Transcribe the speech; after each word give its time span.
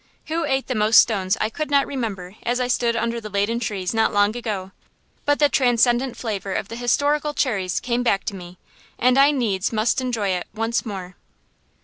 Who 0.29 0.45
ate 0.45 0.65
the 0.65 0.73
most 0.73 0.97
stones 0.99 1.37
I 1.39 1.51
could 1.51 1.69
not 1.69 1.85
remember 1.85 2.33
as 2.41 2.59
I 2.59 2.67
stood 2.67 2.95
under 2.95 3.21
the 3.21 3.29
laden 3.29 3.59
trees 3.59 3.93
not 3.93 4.11
long 4.11 4.35
ago, 4.35 4.71
but 5.25 5.37
the 5.37 5.47
transcendent 5.47 6.17
flavor 6.17 6.53
of 6.55 6.69
the 6.69 6.75
historical 6.75 7.35
cherries 7.35 7.79
came 7.79 8.01
back 8.01 8.23
to 8.23 8.35
me, 8.35 8.57
and 8.97 9.15
I 9.15 9.29
needs 9.29 9.71
must 9.71 10.01
enjoy 10.01 10.29
it 10.29 10.47
once 10.55 10.87
more. 10.87 11.17